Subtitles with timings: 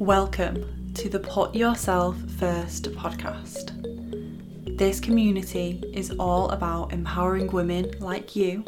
[0.00, 3.76] Welcome to the Put Yourself First podcast.
[4.78, 8.64] This community is all about empowering women like you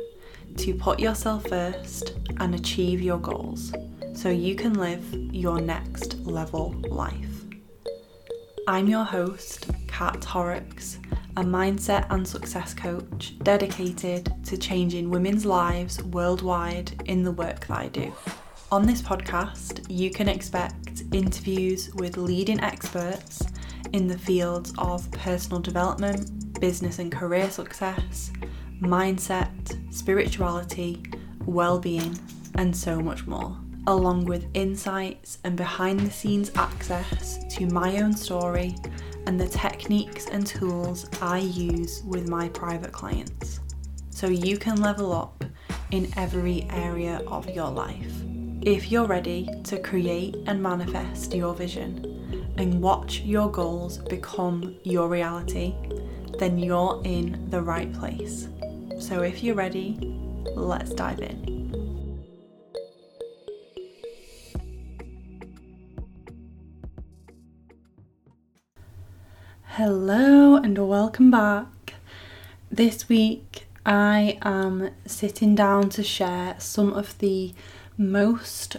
[0.59, 3.73] to put yourself first and achieve your goals
[4.13, 7.45] so you can live your next level life.
[8.69, 10.99] I'm your host, Kat Horrocks,
[11.39, 17.79] a mindset and success coach dedicated to changing women's lives worldwide in the work that
[17.79, 18.13] I do.
[18.71, 20.82] On this podcast, you can expect
[21.15, 23.43] interviews with leading experts
[23.93, 28.33] in the fields of personal development, business and career success,
[28.81, 31.03] mindset, spirituality,
[31.45, 32.19] well-being,
[32.57, 33.57] and so much more,
[33.87, 38.75] along with insights and behind the scenes access to my own story
[39.27, 43.61] and the techniques and tools I use with my private clients.
[44.11, 45.45] So you can level up
[45.91, 48.32] in every area of your life.
[48.65, 55.09] If you're ready to create and manifest your vision and watch your goals become your
[55.09, 55.75] reality,
[56.39, 58.47] then you're in the right place.
[59.01, 59.99] So if you're ready,
[60.55, 61.43] let's dive in.
[69.63, 71.95] Hello and welcome back.
[72.71, 77.53] This week I am sitting down to share some of the
[78.03, 78.77] most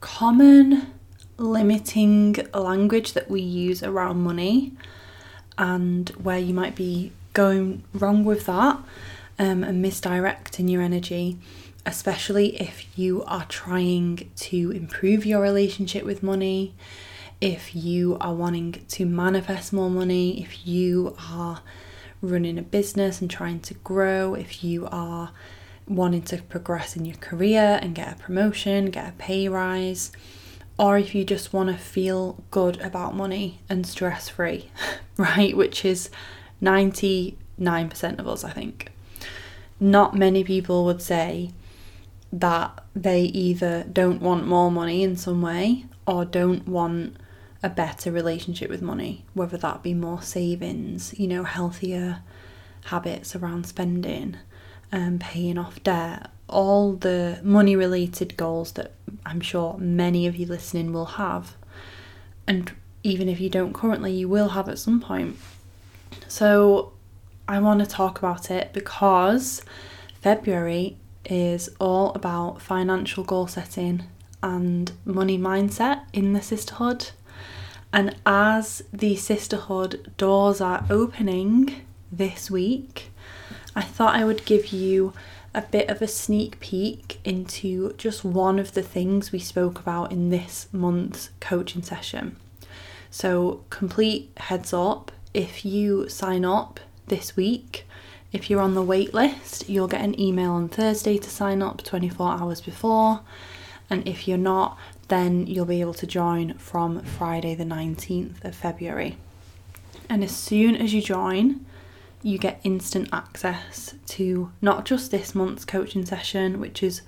[0.00, 0.92] common
[1.38, 4.72] limiting language that we use around money
[5.58, 8.78] and where you might be going wrong with that
[9.38, 11.38] um, and misdirecting your energy,
[11.86, 16.74] especially if you are trying to improve your relationship with money,
[17.40, 21.60] if you are wanting to manifest more money, if you are
[22.20, 25.30] running a business and trying to grow, if you are
[25.96, 30.12] wanting to progress in your career and get a promotion, get a pay rise,
[30.78, 34.70] or if you just want to feel good about money and stress free,
[35.16, 35.56] right?
[35.56, 36.10] Which is
[36.62, 37.36] 99%
[38.18, 38.90] of us, I think.
[39.78, 41.50] Not many people would say
[42.32, 47.16] that they either don't want more money in some way or don't want
[47.62, 52.22] a better relationship with money, whether that be more savings, you know, healthier
[52.86, 54.36] habits around spending
[54.92, 58.92] um, paying off debt, all the money related goals that
[59.24, 61.56] I'm sure many of you listening will have.
[62.46, 62.72] And
[63.02, 65.36] even if you don't currently, you will have at some point.
[66.28, 66.92] So
[67.48, 69.62] I want to talk about it because
[70.20, 74.04] February is all about financial goal setting
[74.42, 77.10] and money mindset in the sisterhood.
[77.92, 83.11] And as the sisterhood doors are opening this week,
[83.74, 85.12] I thought I would give you
[85.54, 90.12] a bit of a sneak peek into just one of the things we spoke about
[90.12, 92.36] in this month's coaching session.
[93.10, 97.86] So, complete heads up if you sign up this week,
[98.32, 101.82] if you're on the wait list, you'll get an email on Thursday to sign up
[101.82, 103.20] 24 hours before.
[103.90, 104.78] And if you're not,
[105.08, 109.18] then you'll be able to join from Friday, the 19th of February.
[110.08, 111.66] And as soon as you join,
[112.22, 117.02] you get instant access to not just this month's coaching session, which is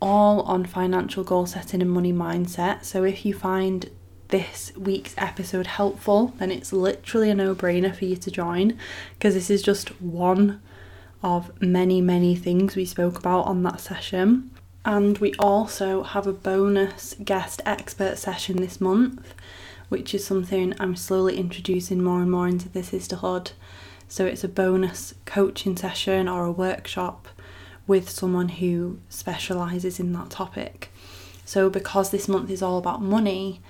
[0.00, 2.84] all on financial goal setting and money mindset.
[2.84, 3.88] So if you find
[4.28, 8.78] this week's episode helpful, then it's literally a no brainer for you to join
[9.14, 10.60] because this is just one
[11.22, 14.50] of many, many things we spoke about on that session.
[14.84, 19.34] And we also have a bonus guest expert session this month,
[19.88, 23.52] which is something I'm slowly introducing more and more into the sisterhood.
[24.12, 27.28] So it's a bonus coaching session or a workshop
[27.86, 30.92] with someone who specialises in that topic.
[31.46, 33.62] So, because this month is all about money,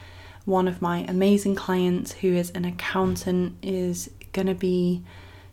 [0.44, 5.04] one of my amazing clients who is an accountant is going to be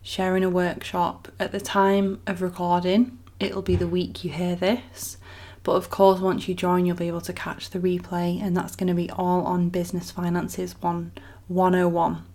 [0.02, 3.20] sharing a workshop at the time of recording.
[3.40, 5.18] It'll be the week you hear this.
[5.62, 8.76] But of course, once you join, you'll be able to catch the replay, and that's
[8.76, 11.12] going to be all on Business Finances 1
[11.48, 12.26] 101.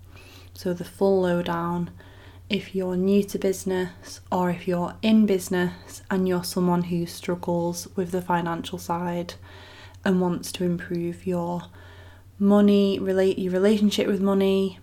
[0.53, 1.91] So, the full lowdown
[2.49, 7.89] if you're new to business or if you're in business and you're someone who struggles
[7.97, 9.35] with the financial side
[10.05, 11.63] and wants to improve your
[12.39, 14.79] money, relate your relationship with money,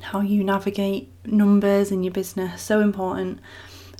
[0.00, 3.38] how you navigate numbers in your business, so important.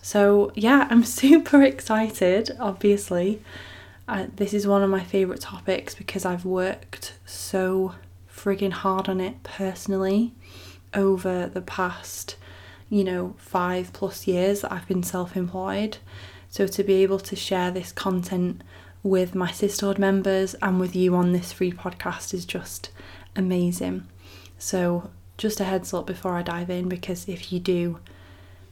[0.02, 3.40] So, yeah, I'm super excited, obviously.
[4.06, 7.94] Uh, this is one of my favourite topics because I've worked so
[8.30, 10.34] frigging hard on it personally
[10.92, 12.36] over the past
[12.94, 15.98] you know, five plus years that I've been self employed.
[16.48, 18.62] So to be able to share this content
[19.02, 22.90] with my sisterhood members and with you on this free podcast is just
[23.34, 24.06] amazing.
[24.58, 27.98] So, just a heads up before I dive in because if you do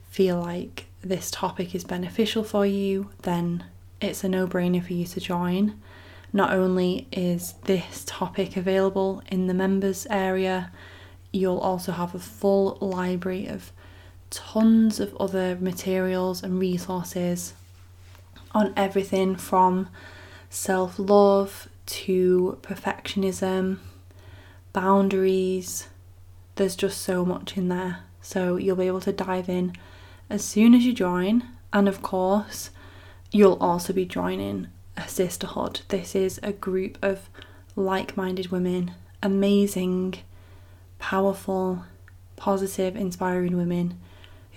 [0.08, 3.64] feel like this topic is beneficial for you, then
[4.00, 5.82] it's a no brainer for you to join.
[6.32, 10.70] Not only is this topic available in the members area,
[11.32, 13.72] you'll also have a full library of
[14.32, 17.52] tons of other materials and resources
[18.52, 19.88] on everything from
[20.50, 23.78] self love to perfectionism,
[24.72, 25.88] boundaries.
[26.56, 28.00] There's just so much in there.
[28.20, 29.74] So you'll be able to dive in
[30.30, 31.44] as soon as you join.
[31.72, 32.70] And of course,
[33.30, 35.80] you'll also be joining a sisterhood.
[35.88, 37.28] This is a group of
[37.74, 38.92] like minded women,
[39.22, 40.14] amazing,
[40.98, 41.84] powerful,
[42.36, 43.98] positive, inspiring women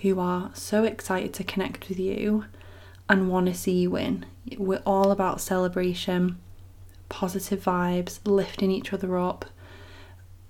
[0.02, 2.46] who are so excited to connect with you
[3.10, 4.26] and want to see you win.
[4.58, 6.38] We're all about celebration,
[7.10, 9.46] positive vibes, lifting each other up.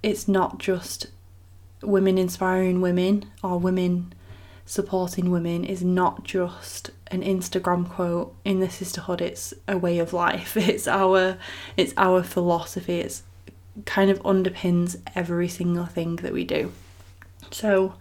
[0.02, 1.08] It's not just
[1.82, 4.14] women inspiring women or women
[4.66, 10.12] supporting women is not just an Instagram quote in the sisterhood it's a way of
[10.12, 11.38] life it's our
[11.78, 13.22] it's our philosophy it's
[13.86, 16.72] kind of underpins every single thing that we do
[17.52, 17.94] so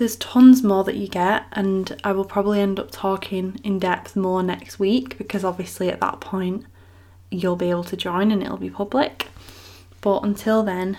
[0.00, 4.16] there's tons more that you get and I will probably end up talking in depth
[4.16, 6.64] more next week because obviously at that point
[7.30, 9.26] you'll be able to join and it'll be public
[10.00, 10.96] but until then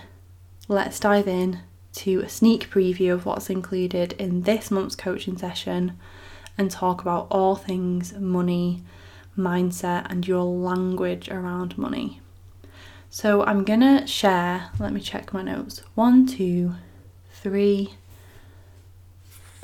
[0.68, 1.62] let's dive in
[1.94, 5.98] to a sneak preview of what's included in this month's coaching session
[6.56, 8.84] and talk about all things money,
[9.36, 12.20] mindset, and your language around money.
[13.10, 16.74] So, I'm gonna share, let me check my notes one, two,
[17.30, 17.94] three,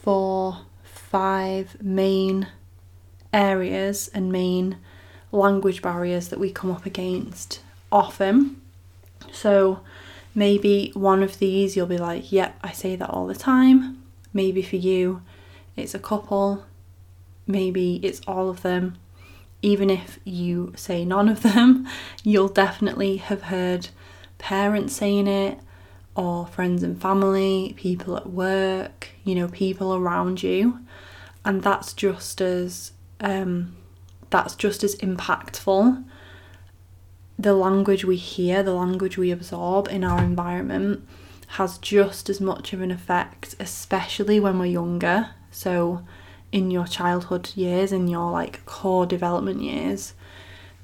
[0.08, 2.48] four, five main
[3.32, 4.78] areas and main
[5.30, 7.60] language barriers that we come up against
[7.92, 8.60] often.
[9.30, 9.80] So,
[10.38, 14.04] Maybe one of these you'll be like, yep, I say that all the time.
[14.32, 15.20] Maybe for you,
[15.74, 16.64] it's a couple.
[17.44, 18.98] Maybe it's all of them.
[19.62, 21.88] Even if you say none of them,
[22.22, 23.88] you'll definitely have heard
[24.38, 25.58] parents saying it,
[26.18, 30.80] or friends and family, people at work, you know, people around you.
[31.44, 33.76] And that's just as um,
[34.30, 36.04] that's just as impactful
[37.38, 41.06] the language we hear, the language we absorb in our environment
[41.52, 45.30] has just as much of an effect, especially when we're younger.
[45.50, 46.02] So,
[46.50, 50.14] in your childhood years, in your like core development years,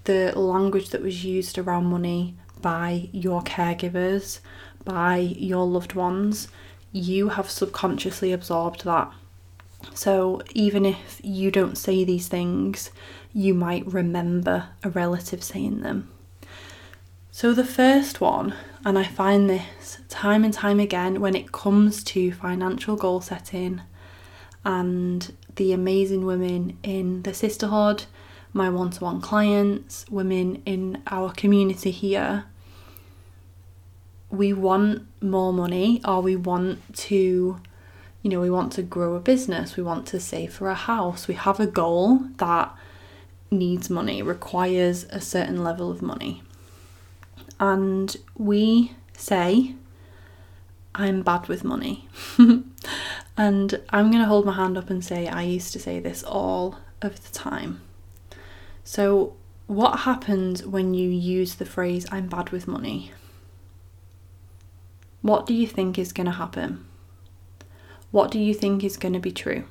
[0.05, 4.41] the language that was used around money by your caregivers,
[4.85, 6.49] by your loved ones,
[6.93, 9.13] you have subconsciously absorbed that.
[9.95, 12.91] So, even if you don't say these things,
[13.33, 16.11] you might remember a relative saying them.
[17.31, 18.55] So, the first one,
[18.85, 23.83] and I find this time and time again when it comes to financial goal setting
[24.65, 28.05] and the amazing women in the sisterhood,
[28.53, 32.45] my one to one clients, women in our community here,
[34.37, 37.61] we want more money or we want to,
[38.23, 41.29] you know, we want to grow a business, we want to save for a house,
[41.29, 42.75] we have a goal that
[43.51, 46.43] needs money, requires a certain level of money
[47.61, 49.75] and we say,
[50.95, 52.09] I'm bad with money.
[53.37, 56.23] and I'm going to hold my hand up and say, I used to say this
[56.23, 57.81] all of the time.
[58.85, 59.35] So,
[59.67, 63.13] what happens when you use the phrase, I'm bad with money?
[65.25, 66.85] What do you think is going to happen?
[68.11, 69.65] What do you think is going to be true?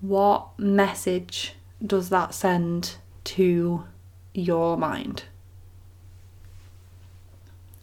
[0.00, 1.54] What message
[1.84, 3.84] does that send to
[4.34, 5.24] your mind.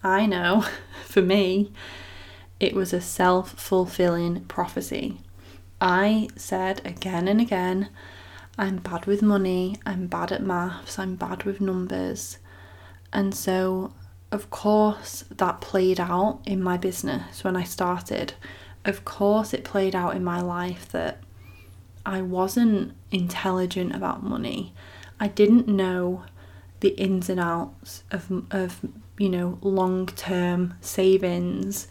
[0.03, 0.65] I know,
[1.05, 1.71] for me,
[2.59, 5.19] it was a self fulfilling prophecy.
[5.81, 7.89] I said again and again,
[8.57, 12.37] I'm bad with money, I'm bad at maths, I'm bad with numbers.
[13.13, 13.93] And so,
[14.31, 18.33] of course, that played out in my business when I started.
[18.85, 21.19] Of course, it played out in my life that
[22.05, 24.73] I wasn't intelligent about money.
[25.19, 26.23] I didn't know
[26.79, 28.79] the ins and outs of, of
[29.17, 31.87] you know long term savings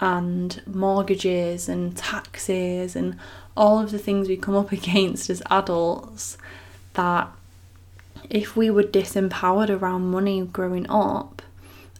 [0.00, 3.16] and mortgages and taxes and
[3.56, 6.36] all of the things we come up against as adults
[6.94, 7.28] that
[8.28, 11.42] if we were disempowered around money growing up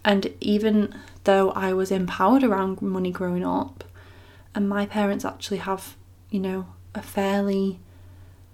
[0.04, 0.94] and even
[1.24, 3.84] though I was empowered around money growing up
[4.54, 5.96] and my parents actually have
[6.30, 7.78] you know a fairly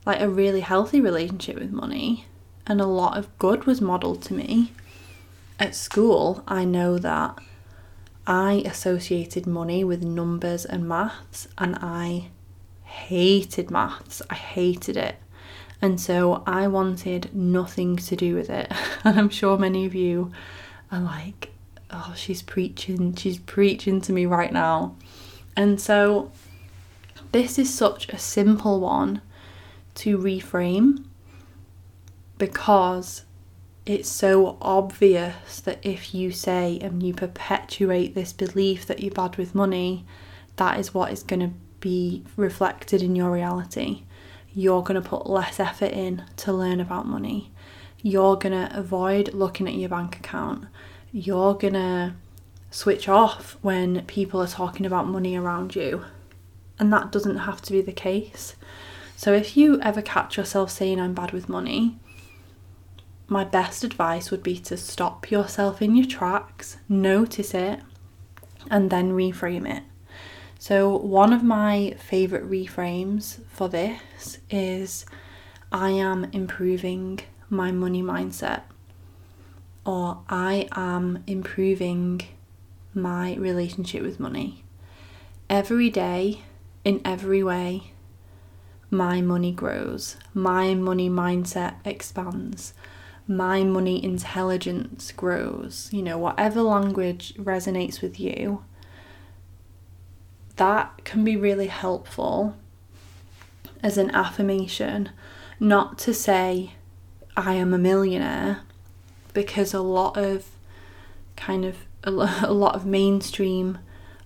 [0.07, 2.27] like a really healthy relationship with money
[2.69, 4.73] and a lot of good was modeled to me.
[5.59, 7.39] At school, I know that
[8.27, 12.29] I associated money with numbers and maths, and I
[12.85, 14.21] hated maths.
[14.29, 15.17] I hated it.
[15.81, 18.71] And so I wanted nothing to do with it.
[19.05, 20.31] And I'm sure many of you
[20.91, 21.53] are like,
[21.91, 24.97] oh, she's preaching, she's preaching to me right now.
[25.57, 26.31] And so
[27.33, 29.21] this is such a simple one
[29.97, 31.05] to reframe
[32.39, 33.25] because
[33.85, 39.37] it's so obvious that if you say and you perpetuate this belief that you're bad
[39.37, 40.05] with money,
[40.57, 44.03] that is what is going to be reflected in your reality.
[44.53, 47.51] You're going to put less effort in to learn about money.
[48.03, 50.67] You're going to avoid looking at your bank account.
[51.13, 52.15] You're to
[52.71, 56.05] switch off when people are talking about money around you.
[56.79, 58.55] And that doesn't have to be the case.
[59.17, 61.99] So if you ever catch yourself saying, I'm bad with money,
[63.27, 67.81] my best advice would be to stop yourself in your tracks, notice it,
[68.71, 69.83] and then reframe it.
[70.59, 75.07] So, one of my favourite reframes for this is
[75.71, 78.63] I am improving my money mindset,
[79.85, 82.23] or I am improving
[82.95, 84.65] my relationship with money.
[85.49, 86.43] Every day,
[86.85, 87.93] in every way,
[88.91, 92.73] my money grows, my money mindset expands.
[93.31, 98.65] My money intelligence grows, you know, whatever language resonates with you,
[100.57, 102.57] that can be really helpful
[103.83, 105.11] as an affirmation,
[105.61, 106.73] not to say,
[107.37, 108.63] I am a millionaire,
[109.39, 110.47] because a lot of
[111.37, 113.79] kind of a lot of mainstream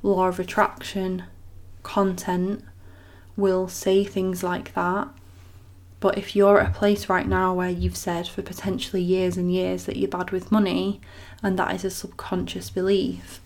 [0.02, 1.24] law of attraction
[1.82, 2.64] content
[3.36, 5.08] will say things like that
[6.00, 9.52] but if you're at a place right now where you've said for potentially years and
[9.52, 11.00] years that you're bad with money,
[11.44, 13.40] and that is a subconscious belief,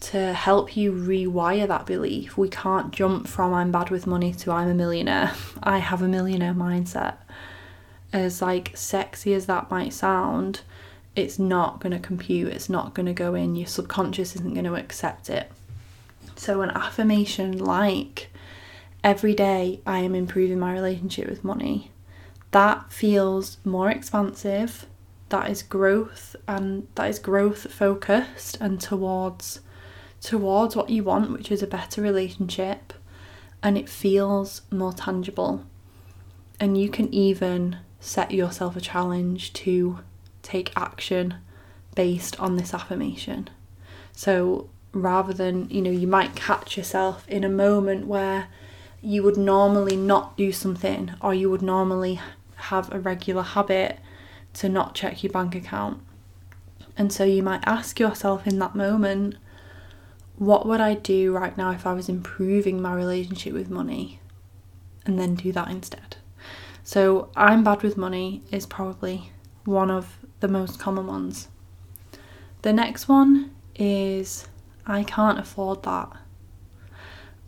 [0.00, 4.50] to help you rewire that belief, we can't jump from I'm bad with money to
[4.50, 5.34] I'm a millionaire.
[5.62, 7.18] I have a millionaire mindset.
[8.12, 10.60] As like sexy as that might sound,
[11.14, 14.64] it's not going to compute, it's not going to go in, your subconscious isn't going
[14.64, 15.50] to accept it.
[16.36, 18.30] So, an affirmation like,
[19.04, 21.90] every day I am improving my relationship with money.
[22.52, 24.86] That feels more expansive.
[25.30, 29.60] That is growth and that is growth focused and towards
[30.20, 32.92] towards what you want, which is a better relationship,
[33.62, 35.64] and it feels more tangible.
[36.60, 40.00] And you can even set yourself a challenge to
[40.42, 41.36] take action
[41.94, 43.48] based on this affirmation.
[44.12, 48.48] So rather than, you know, you might catch yourself in a moment where
[49.00, 52.20] you would normally not do something or you would normally
[52.56, 54.00] have a regular habit
[54.54, 56.02] to not check your bank account.
[56.96, 59.36] And so you might ask yourself in that moment,
[60.36, 64.18] what would I do right now if I was improving my relationship with money?
[65.06, 66.16] And then do that instead.
[66.92, 69.32] So, I'm bad with money is probably
[69.64, 71.48] one of the most common ones.
[72.60, 74.46] The next one is
[74.84, 76.10] I can't afford that.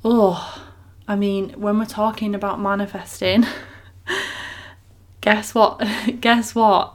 [0.02, 0.64] Oh,
[1.06, 3.44] I mean, when we're talking about manifesting,
[5.20, 5.86] guess what?
[6.22, 6.94] guess what?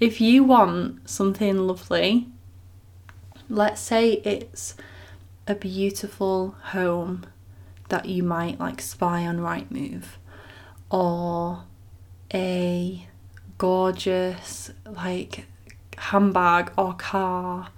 [0.00, 2.28] If you want something lovely,
[3.50, 4.74] let's say it's
[5.46, 7.26] a beautiful home
[7.90, 10.16] that you might like spy on Rightmove,
[10.90, 11.64] or
[12.32, 13.06] a
[13.58, 15.46] gorgeous like
[15.96, 17.70] handbag or car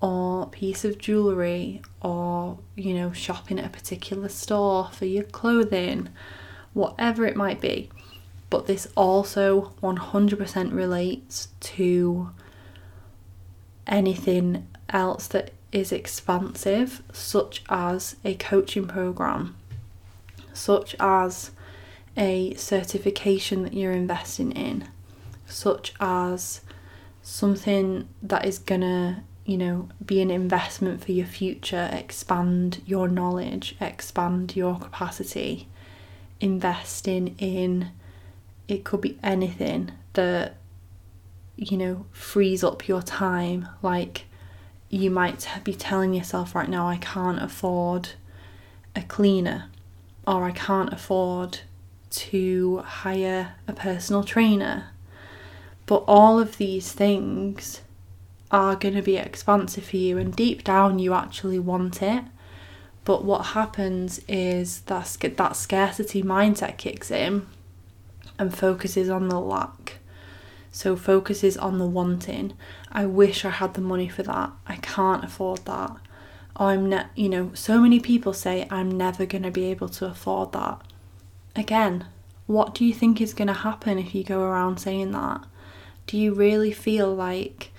[0.00, 6.08] or piece of jewellery or you know shopping at a particular store for your clothing
[6.74, 7.88] whatever it might be.
[8.50, 12.30] But this also 100% relates to
[13.86, 19.56] anything else that is expansive such as a coaching program
[20.52, 21.50] such as
[22.16, 24.88] a certification that you're investing in
[25.46, 26.60] such as
[27.22, 33.76] something that is gonna you know, be an investment for your future, expand your knowledge,
[33.80, 35.68] expand your capacity,
[36.40, 37.90] investing in
[38.66, 40.56] it could be anything that
[41.56, 43.68] you know frees up your time.
[43.82, 44.24] Like
[44.88, 48.10] you might be telling yourself right now I can't afford
[48.96, 49.66] a cleaner
[50.26, 51.60] or I can't afford
[52.14, 54.88] to hire a personal trainer
[55.86, 57.82] but all of these things
[58.50, 62.24] are going to be expansive for you, and deep down, you actually want it.
[63.04, 67.46] But what happens is that that scarcity mindset kicks in,
[68.38, 69.98] and focuses on the lack.
[70.72, 72.54] So focuses on the wanting.
[72.90, 74.50] I wish I had the money for that.
[74.66, 75.96] I can't afford that.
[76.56, 80.06] I'm ne- you know, so many people say I'm never going to be able to
[80.06, 80.80] afford that.
[81.56, 82.06] Again,
[82.46, 85.44] what do you think is going to happen if you go around saying that?
[86.06, 87.72] Do you really feel like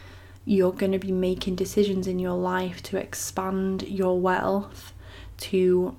[0.46, 4.94] you're going to be making decisions in your life to expand your wealth,
[5.38, 5.96] to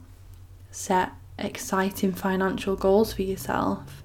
[0.70, 4.02] set exciting financial goals for yourself,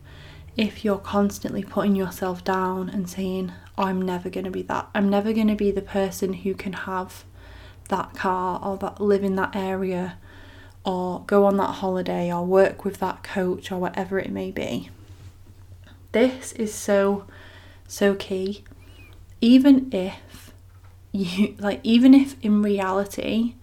[0.58, 5.10] if you're constantly putting yourself down and saying, I'm never going to be that, I'm
[5.10, 7.24] never going to be the person who can have
[7.88, 10.18] that car or that live in that area
[10.84, 14.90] or go on that holiday or work with that coach or whatever it may be.
[16.12, 17.26] This is so,
[17.88, 18.64] so key.
[19.40, 20.52] Even if
[21.12, 23.56] you, like, even if in reality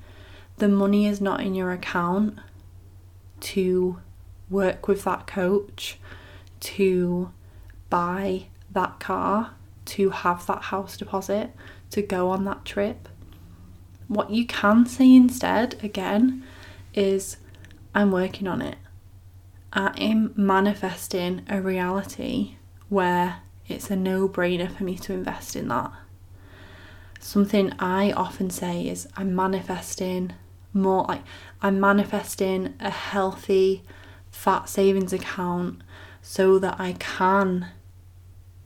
[0.57, 2.39] the money is not in your account
[3.41, 3.99] to
[4.51, 5.99] work with that coach,
[6.61, 7.31] to
[7.91, 9.53] buy that car,
[9.85, 11.51] to have that house deposit,
[11.91, 13.09] to go on that trip.
[14.09, 16.43] What you can say instead, again,
[16.99, 17.37] is
[17.95, 18.77] I'm working on it.
[19.73, 22.57] I'm manifesting a reality
[22.89, 25.93] where it's a no brainer for me to invest in that.
[27.21, 30.33] Something I often say is I'm manifesting
[30.73, 31.23] more like
[31.63, 33.85] I'm manifesting a healthy
[34.31, 35.83] fat savings account
[36.21, 37.69] so that I can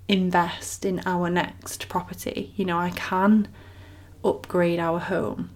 [0.09, 2.53] invest in our next property.
[2.57, 3.49] You know, I can
[4.25, 5.51] upgrade our home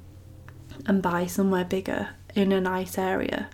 [0.86, 3.48] and buy somewhere bigger in a nice area.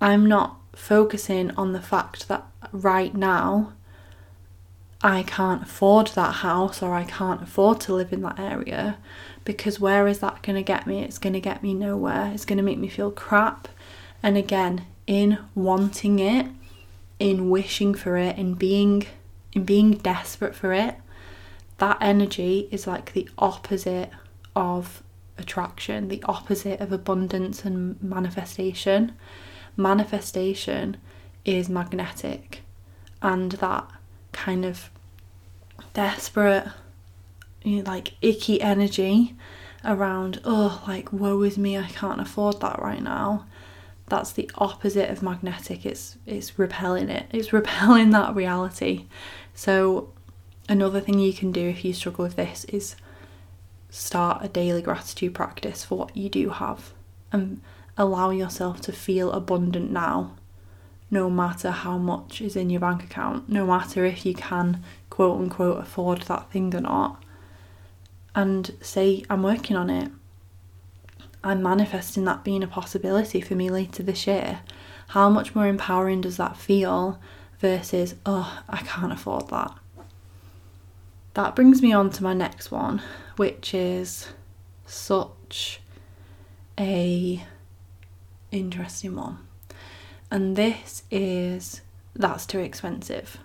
[0.00, 3.74] I'm not focusing on the fact that right now
[5.02, 8.98] I can't afford that house or I can't afford to live in that area
[9.44, 11.02] because where is that going to get me?
[11.02, 12.30] It's going to get me nowhere.
[12.32, 13.68] It's going to make me feel crap.
[14.22, 16.46] And again, in wanting it,
[17.18, 19.06] in wishing for it, in being
[19.52, 20.96] in being desperate for it,
[21.78, 24.10] that energy is like the opposite
[24.56, 25.02] of
[25.38, 29.12] attraction, the opposite of abundance and manifestation.
[29.76, 30.98] Manifestation
[31.44, 32.62] is magnetic,
[33.20, 33.88] and that
[34.32, 34.90] kind of
[35.94, 36.66] desperate,
[37.62, 39.34] you know, like icky energy
[39.84, 43.46] around, oh, like woe is me, I can't afford that right now.
[44.08, 45.86] That's the opposite of magnetic.
[45.86, 47.26] It's it's repelling it.
[47.30, 49.06] It's repelling that reality.
[49.54, 50.12] So
[50.68, 52.96] another thing you can do if you struggle with this is
[53.92, 56.94] start a daily gratitude practice for what you do have
[57.30, 57.60] and
[57.98, 60.34] allow yourself to feel abundant now,
[61.10, 65.38] no matter how much is in your bank account, no matter if you can quote
[65.38, 67.22] unquote afford that thing or not.
[68.34, 70.10] And say, I'm working on it.
[71.44, 74.60] I'm manifesting that being a possibility for me later this year.
[75.08, 77.20] How much more empowering does that feel
[77.58, 79.76] versus, oh, I can't afford that?
[81.34, 83.02] That brings me on to my next one,
[83.42, 84.28] which is
[84.86, 85.80] such
[86.78, 87.44] a
[88.52, 89.36] interesting one.
[90.30, 91.80] And this is
[92.14, 93.38] that's too expensive.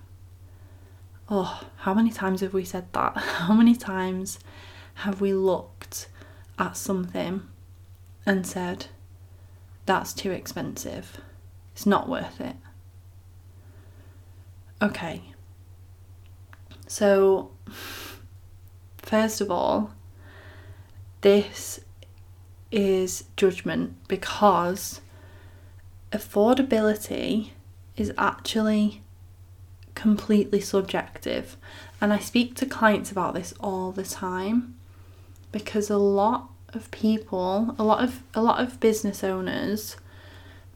[1.31, 3.17] Oh, how many times have we said that?
[3.47, 4.37] How many times
[5.01, 6.09] have we looked
[6.59, 7.47] at something
[8.23, 8.85] and said,
[9.87, 11.19] that's too expensive?
[11.73, 12.57] It's not worth it.
[14.79, 15.23] Okay.
[16.85, 17.49] So
[19.07, 19.91] First of all,
[21.21, 21.79] this
[22.73, 24.99] is judgment because
[26.11, 27.51] affordability
[27.95, 29.01] is actually
[29.95, 31.55] completely subjective.
[32.01, 34.75] And I speak to clients about this all the time
[35.53, 39.95] because a lot of people, a lot of a lot of business owners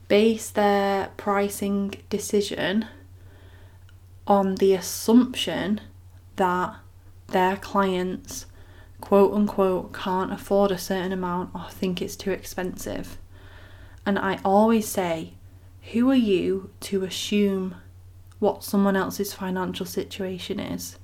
[0.08, 2.86] base their pricing decision
[4.26, 5.82] on the assumption
[6.38, 6.78] that
[7.32, 8.46] their clients
[9.02, 13.18] quote unquote can't afford a certain amount or think it's too expensive.
[14.06, 15.34] And I always say,
[15.92, 17.76] who are you to assume
[18.40, 20.98] what someone else's financial situation is?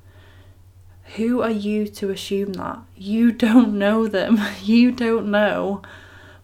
[1.16, 2.80] Who are you to assume that?
[2.96, 4.40] You don't know them.
[4.64, 5.82] You don't know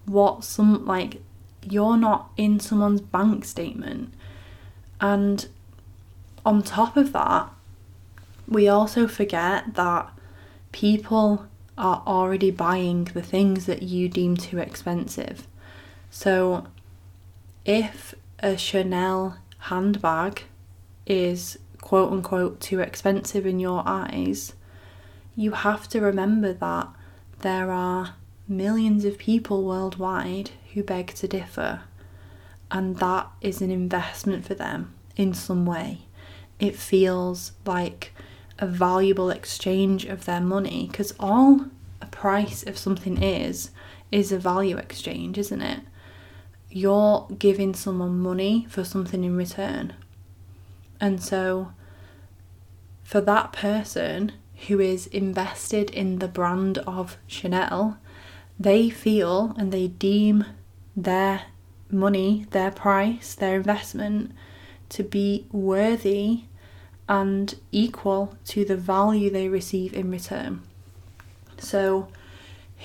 [0.06, 1.22] what some, like,
[1.70, 4.14] you're not in someone's bank statement.
[5.00, 5.48] And
[6.46, 7.53] on top of that,
[8.48, 10.12] we also forget that
[10.72, 15.48] people are already buying the things that you deem too expensive.
[16.10, 16.68] So,
[17.66, 20.44] if a Chanel handbag
[21.06, 24.54] is quote unquote too expensive in your eyes,
[25.36, 26.88] you have to remember that
[27.40, 28.16] there are
[28.48, 31.82] millions of people worldwide who beg to differ,
[32.70, 34.94] and that is an investment for them.
[35.16, 36.00] in some way.
[36.60, 38.14] It feels like
[38.60, 41.66] a valuable exchange of their money because all
[42.02, 43.72] a price of something is
[44.12, 45.80] is a value exchange, isn't it?
[46.70, 49.94] You're giving someone money for something in return.
[51.02, 51.74] And so
[53.04, 54.34] for that person
[54.68, 57.98] who is invested in the brand of Chanel,
[58.60, 60.46] they feel and they deem
[60.96, 61.44] their
[61.90, 64.32] money, their price, their investment
[64.90, 66.44] to be worthy
[67.08, 70.62] and equal to the value they receive in return.
[71.58, 72.08] So,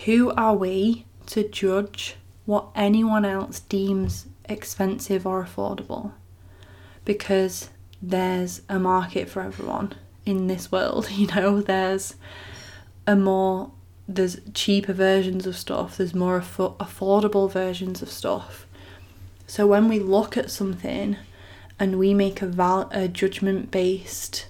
[0.04, 6.12] who are we to judge what anyone else deems expensive or affordable?
[7.04, 12.14] Because there's a market for everyone in this world, you know, there's
[13.07, 13.70] a more
[14.11, 18.66] there's cheaper versions of stuff, there's more aff- affordable versions of stuff.
[19.46, 21.16] So when we look at something
[21.79, 24.47] and we make a, val- a judgment based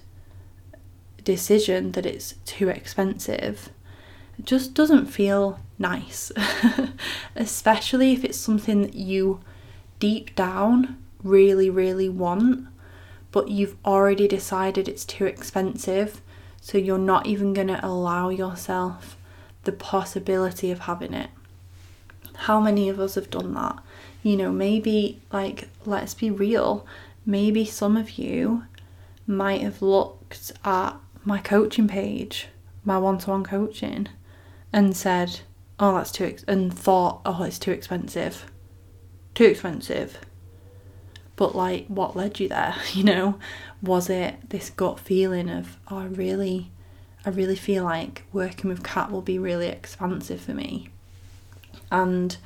[1.23, 3.69] decision that it's too expensive,
[4.37, 6.31] it just doesn't feel nice.
[7.35, 9.39] Especially if it's something that you
[9.99, 12.67] deep down really, really want,
[13.31, 16.21] but you've already decided it's too expensive,
[16.61, 19.17] so you're not even going to allow yourself
[19.63, 21.29] the possibility of having it.
[22.35, 23.79] How many of us have done that?
[24.23, 26.85] You know, maybe, like, let's be real,
[27.29, 28.63] maybe some of you
[29.27, 32.47] might have looked at my coaching page,
[32.83, 34.07] my one to one coaching,
[34.73, 35.41] and said,
[35.79, 38.51] oh, that's too, ex-, and thought, oh, it's too expensive.
[39.35, 40.17] Too expensive.
[41.35, 42.75] But, like, what led you there?
[42.93, 43.39] You know,
[43.81, 46.71] was it this gut feeling of, oh, I really
[47.25, 50.89] I really feel like working with Kat will be really expansive for me.
[51.91, 52.37] And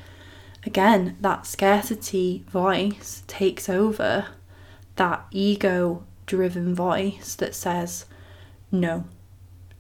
[0.66, 4.26] again, that scarcity voice takes over
[4.96, 8.06] that ego driven voice that says,
[8.72, 9.06] no,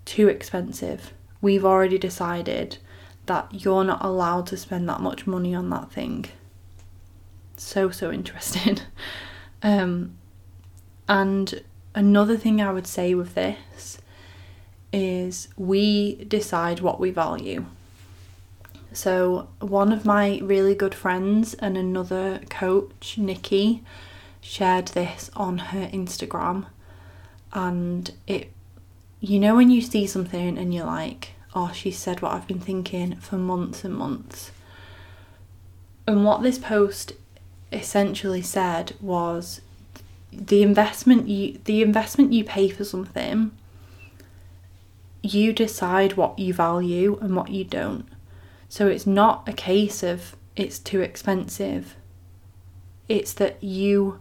[0.05, 1.13] too expensive.
[1.41, 2.77] We've already decided
[3.25, 6.25] that you're not allowed to spend that much money on that thing.
[7.57, 8.79] So, so interesting.
[9.63, 10.15] um,
[11.07, 11.63] and
[11.95, 13.97] another thing I would say with this
[14.91, 17.65] is we decide what we value.
[18.91, 23.81] So, one of my really good friends and another coach, Nikki,
[24.43, 26.67] shared this on her Instagram.
[27.53, 28.51] And it,
[29.19, 32.59] you know, when you see something and you're like, oh, she said what I've been
[32.59, 34.51] thinking for months and months.
[36.05, 37.13] And what this post
[37.71, 39.61] essentially said was
[40.31, 43.51] the investment you the investment you pay for something
[45.23, 48.05] you decide what you value and what you don't.
[48.67, 51.95] So it's not a case of it's too expensive,
[53.07, 54.19] it's that you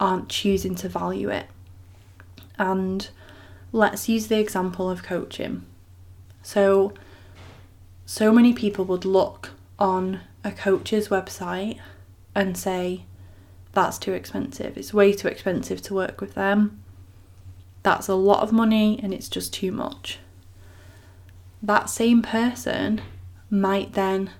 [0.00, 1.46] aren't choosing to value it.
[2.58, 3.08] And
[3.72, 5.64] let's use the example of coaching.
[6.42, 6.92] So,
[8.06, 11.78] so many people would look on a coach's website
[12.34, 13.04] and say,
[13.72, 14.76] that's too expensive.
[14.76, 16.82] It's way too expensive to work with them.
[17.82, 20.18] That's a lot of money and it's just too much
[21.64, 23.00] that same person
[23.48, 24.30] might then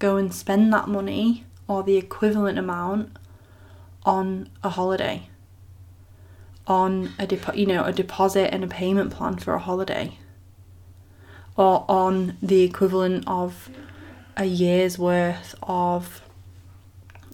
[0.00, 3.16] go and spend that money or the equivalent amount
[4.04, 5.28] on a holiday
[6.66, 10.16] on a depo- you know a deposit and a payment plan for a holiday
[11.56, 13.68] or on the equivalent of
[14.36, 16.22] a year's worth of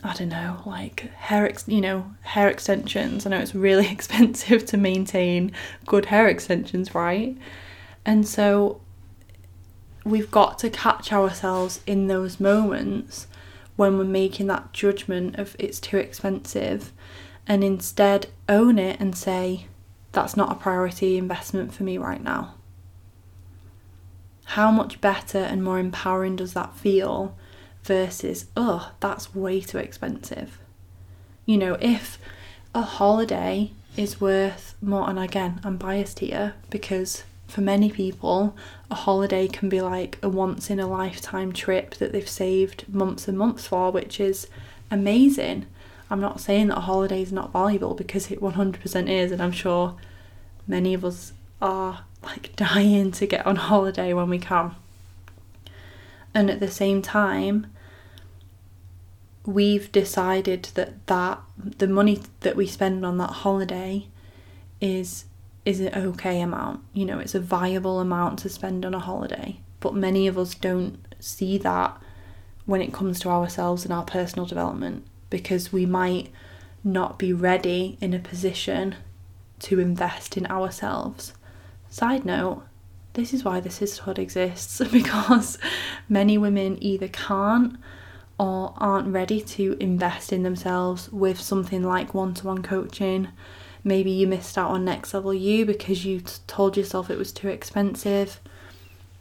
[0.03, 3.27] I don't know, like hair, ex- you know, hair extensions.
[3.27, 5.53] I know it's really expensive to maintain
[5.87, 7.37] good hair extensions, right?
[8.07, 8.81] And so
[10.05, 13.27] we've got to catch ourselves in those moments
[13.79, 16.93] when we're making that judgment of it's too expensive
[17.47, 19.69] and instead own it and say,
[20.11, 22.55] that's not a priority investment for me right now.
[24.47, 27.37] How much better and more empowering does that feel
[27.85, 30.59] versus, oh, that's way too expensive?
[31.47, 32.19] You know, if
[32.75, 38.55] a holiday is worth more, and again, I'm biased here because for many people,
[38.91, 43.27] a holiday can be like a once in a lifetime trip that they've saved months
[43.27, 44.47] and months for, which is
[44.91, 45.67] amazing.
[46.11, 49.53] I'm not saying that a holiday is not valuable because it 100% is, and I'm
[49.53, 49.97] sure
[50.67, 54.75] many of us are like dying to get on holiday when we can.
[56.35, 57.67] And at the same time,
[59.47, 64.07] we've decided that that the money that we spend on that holiday
[64.81, 65.25] is
[65.69, 66.81] is an okay amount.
[66.95, 69.61] You know, it's a viable amount to spend on a holiday.
[69.81, 72.01] But many of us don't see that
[72.65, 76.31] when it comes to ourselves and our personal development because we might
[76.83, 78.95] not be ready in a position
[79.59, 81.35] to invest in ourselves.
[81.91, 82.63] Side note,
[83.13, 85.59] this is why the sisterhood exists because
[86.09, 87.77] many women either can't
[88.39, 93.29] or aren't ready to invest in themselves with something like one to one coaching.
[93.85, 97.49] Maybe you missed out on Next Level You because you told yourself it was too
[97.49, 98.41] expensive.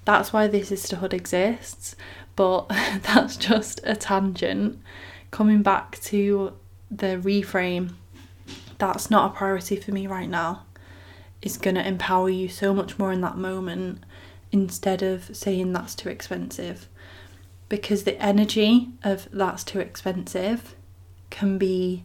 [0.06, 1.96] That's why this sisterhood exists,
[2.36, 4.80] but that's just a tangent.
[5.32, 6.54] Coming back to
[6.90, 7.94] the reframe,
[8.78, 10.64] that's not a priority for me right now.
[11.42, 14.04] Is going to empower you so much more in that moment
[14.52, 16.88] instead of saying that's too expensive
[17.70, 20.76] because the energy of that's too expensive
[21.30, 22.04] can be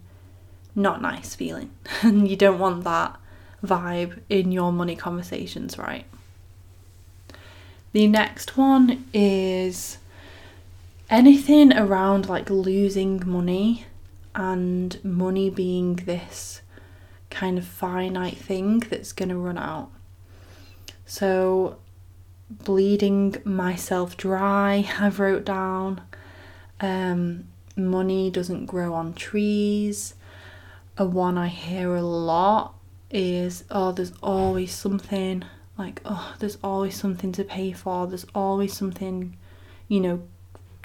[0.74, 1.70] not nice feeling
[2.02, 3.18] and you don't want that
[3.64, 6.06] vibe in your money conversations, right?
[7.92, 9.98] The next one is
[11.10, 13.84] anything around like losing money
[14.34, 16.62] and money being this
[17.28, 19.90] kind of finite thing that's going to run out.
[21.04, 21.76] So
[22.50, 26.00] bleeding myself dry, I've wrote down.
[26.80, 30.14] Um, money doesn't grow on trees.
[31.02, 32.74] A one I hear a lot
[33.10, 35.44] is oh, there's always something
[35.76, 38.06] like oh, there's always something to pay for.
[38.06, 39.36] There's always something,
[39.88, 40.22] you know,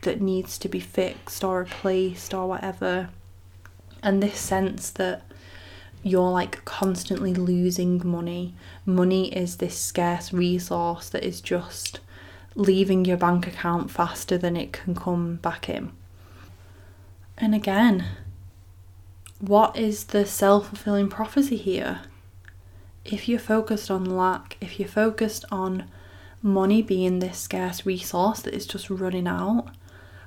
[0.02, 3.10] that needs to be fixed or replaced or whatever.
[4.02, 5.22] And this sense that
[6.02, 8.56] you're like constantly losing money.
[8.88, 12.00] Money is this scarce resource that is just
[12.56, 15.92] leaving your bank account faster than it can come back in.
[17.38, 18.04] And again,
[19.40, 22.02] what is the self fulfilling prophecy here?
[23.06, 25.90] If you're focused on lack, if you're focused on
[26.42, 29.70] money being this scarce resource that is just running out,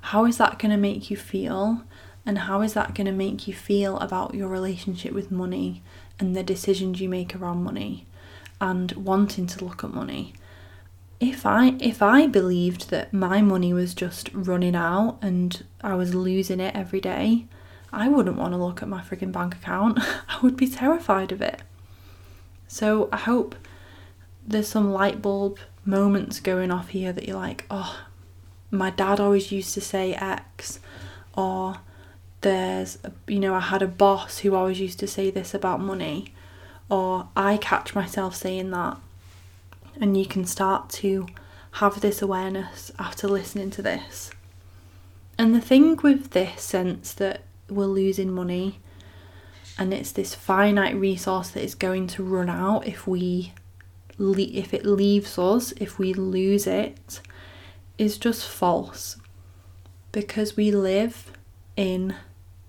[0.03, 1.83] how is that going to make you feel?
[2.25, 5.83] And how is that going to make you feel about your relationship with money
[6.18, 8.07] and the decisions you make around money
[8.61, 10.35] and wanting to look at money?
[11.18, 16.14] If I if I believed that my money was just running out and I was
[16.14, 17.46] losing it every day,
[17.92, 19.98] I wouldn't want to look at my freaking bank account.
[20.29, 21.62] I would be terrified of it.
[22.68, 23.55] So I hope
[24.46, 28.00] there's some light bulb moments going off here that you're like, oh,
[28.70, 30.79] my dad always used to say X,
[31.35, 31.79] or
[32.42, 36.33] there's, you know, I had a boss who always used to say this about money,
[36.88, 38.98] or I catch myself saying that.
[40.00, 41.26] And you can start to
[41.72, 44.31] have this awareness after listening to this.
[45.37, 48.80] And the thing with this sense that we're losing money
[49.78, 53.52] and it's this finite resource that is going to run out if we
[54.18, 57.22] if it leaves us, if we lose it,
[57.96, 59.16] is just false.
[60.12, 61.33] Because we live
[61.74, 62.14] in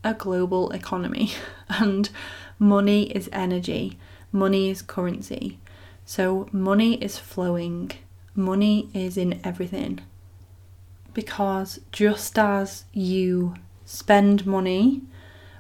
[0.04, 1.34] a global economy
[1.70, 2.10] and
[2.58, 4.00] money is energy,
[4.32, 5.60] money is currency.
[6.06, 7.92] So money is flowing,
[8.34, 10.00] money is in everything.
[11.14, 13.56] Because just as you
[13.92, 15.02] spend money,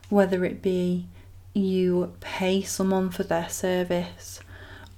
[0.10, 1.06] whether it be
[1.54, 4.40] you pay someone for their service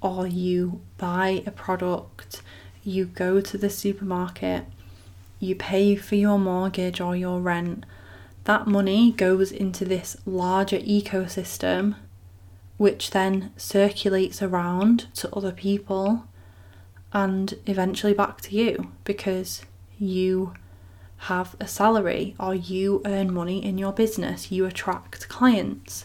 [0.00, 2.42] or you buy a product,
[2.84, 4.64] you go to the supermarket,
[5.40, 7.84] you pay for your mortgage or your rent,
[8.44, 11.96] that money goes into this larger ecosystem,
[12.76, 16.24] which then circulates around to other people
[17.12, 19.62] and eventually back to you because
[19.98, 20.52] you
[21.24, 26.04] have a salary or you earn money in your business, you attract clients.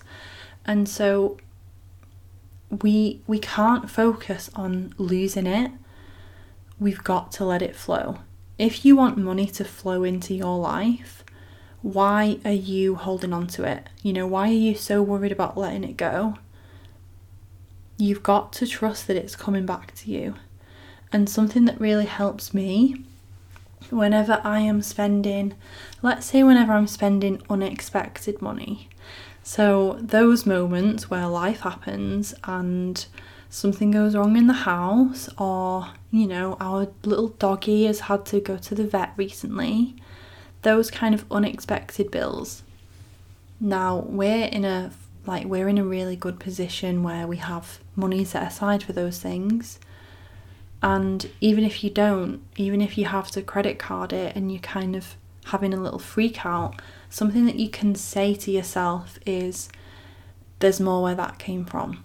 [0.66, 1.38] And so
[2.82, 5.72] we we can't focus on losing it.
[6.80, 8.20] We've got to let it flow.
[8.58, 11.26] If you want money to flow into your life,
[11.82, 13.88] why are you holding on to it?
[14.02, 16.36] You know, why are you so worried about letting it go?
[17.98, 20.36] You've got to trust that it's coming back to you.
[21.12, 23.04] And something that really helps me
[23.90, 25.54] whenever I am spending,
[26.02, 28.90] let's say, whenever I'm spending unexpected money.
[29.44, 33.04] So, those moments where life happens and
[33.50, 38.40] something goes wrong in the house, or you know, our little doggy has had to
[38.40, 39.96] go to the vet recently,
[40.62, 42.64] those kind of unexpected bills.
[43.60, 44.92] Now we're in a
[45.26, 49.20] like we're in a really good position where we have money set aside for those
[49.20, 49.80] things.
[50.82, 54.62] And even if you don't, even if you have to credit card it and you're
[54.62, 55.16] kind of
[55.46, 59.70] having a little freak out, something that you can say to yourself is
[60.60, 62.04] there's more where that came from.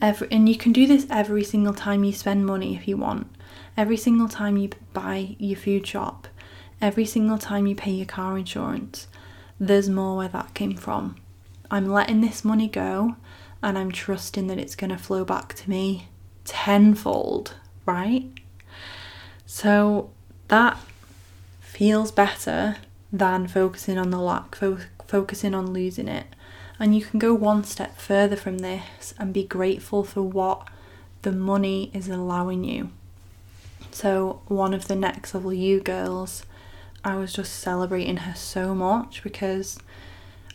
[0.00, 3.28] Every, and you can do this every single time you spend money if you want.
[3.76, 6.28] Every single time you buy your food shop,
[6.80, 9.08] every single time you pay your car insurance,
[9.58, 11.16] there's more where that came from.
[11.70, 13.16] I'm letting this money go
[13.62, 16.08] and I'm trusting that it's going to flow back to me
[16.48, 17.54] tenfold,
[17.86, 18.24] right?
[19.46, 20.10] So
[20.48, 20.78] that
[21.60, 22.76] feels better
[23.12, 26.26] than focusing on the lack, fo- focusing on losing it.
[26.80, 30.68] And you can go one step further from this and be grateful for what
[31.22, 32.90] the money is allowing you.
[33.90, 36.44] So, one of the next level you girls,
[37.04, 39.78] I was just celebrating her so much because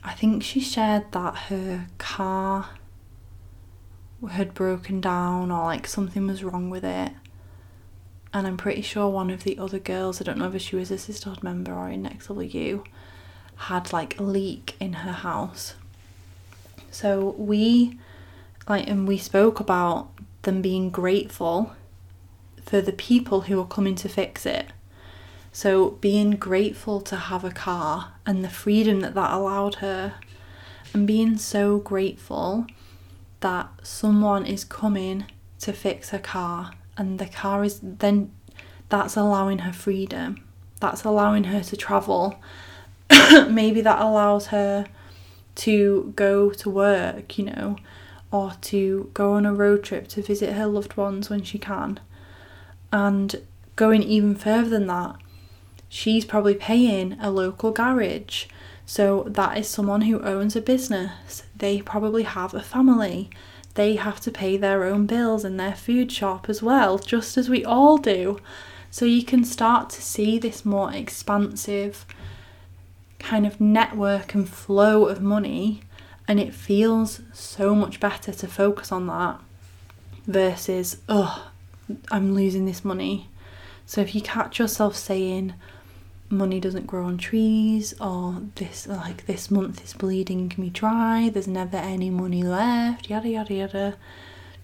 [0.03, 2.69] I think she shared that her car
[4.27, 7.11] had broken down or like something was wrong with it.
[8.33, 10.89] And I'm pretty sure one of the other girls, I don't know if she was
[10.89, 12.83] a sisterhood member or in Next Level You,
[13.55, 15.75] had like a leak in her house.
[16.89, 17.99] So we
[18.67, 20.09] like and we spoke about
[20.43, 21.75] them being grateful
[22.65, 24.67] for the people who are coming to fix it.
[25.51, 30.15] So being grateful to have a car and the freedom that that allowed her
[30.93, 32.65] and being so grateful
[33.43, 35.25] that someone is coming
[35.59, 38.31] to fix her car and the car is then
[38.89, 40.43] that's allowing her freedom.
[40.79, 42.39] That's allowing her to travel.
[43.49, 44.85] Maybe that allows her
[45.55, 47.75] to go to work you know
[48.31, 51.99] or to go on a road trip to visit her loved ones when she can.
[52.91, 53.35] And
[53.75, 55.17] going even further than that
[55.89, 58.45] she's probably paying a local garage
[58.85, 61.43] so that is someone who owns a business.
[61.55, 63.29] They probably have a family.
[63.75, 67.49] They have to pay their own bills and their food shop as well, just as
[67.49, 68.39] we all do.
[68.91, 72.05] So you can start to see this more expansive
[73.17, 75.81] kind of network and flow of money,
[76.27, 79.39] and it feels so much better to focus on that
[80.27, 81.51] versus, oh,
[82.11, 83.29] I'm losing this money.
[83.85, 85.53] So if you catch yourself saying,
[86.33, 91.47] money doesn't grow on trees or this like this month is bleeding me dry there's
[91.47, 93.95] never any money left yada yada yada.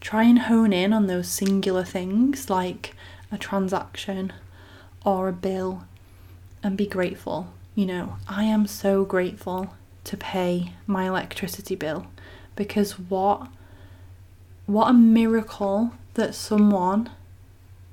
[0.01, 2.95] Try and hone in on those singular things like
[3.32, 4.32] a transaction
[5.05, 5.84] or a bill
[6.63, 7.47] and be grateful.
[7.75, 9.73] You know i am so grateful
[10.05, 12.08] to pay my electricity bill
[12.55, 13.47] because what
[14.65, 17.10] what a miracle that someone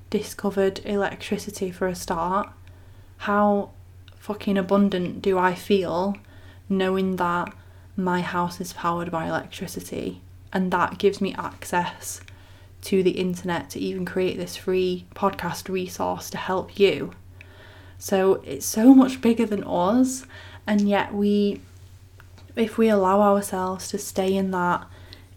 [0.09, 2.49] discovered electricity for a start
[3.17, 3.71] how
[4.15, 6.15] fucking abundant do I feel
[6.69, 7.53] knowing that
[7.95, 12.21] my house is powered by electricity and that gives me access
[12.81, 17.11] to the internet to even create this free podcast resource to help you.
[17.97, 20.25] So it's so much bigger than us,
[20.65, 21.61] and yet we,
[22.55, 24.85] if we allow ourselves to stay in that